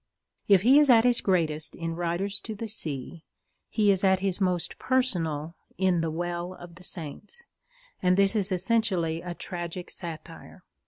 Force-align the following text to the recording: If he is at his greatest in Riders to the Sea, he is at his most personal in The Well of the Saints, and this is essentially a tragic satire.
If 0.47 0.63
he 0.63 0.79
is 0.79 0.89
at 0.89 1.03
his 1.03 1.21
greatest 1.21 1.75
in 1.75 1.95
Riders 1.95 2.39
to 2.41 2.55
the 2.55 2.67
Sea, 2.67 3.23
he 3.69 3.91
is 3.91 4.03
at 4.03 4.19
his 4.19 4.41
most 4.41 4.79
personal 4.79 5.53
in 5.77 6.01
The 6.01 6.09
Well 6.09 6.55
of 6.55 6.73
the 6.73 6.83
Saints, 6.83 7.43
and 8.01 8.17
this 8.17 8.35
is 8.35 8.51
essentially 8.51 9.21
a 9.21 9.35
tragic 9.35 9.91
satire. 9.91 10.63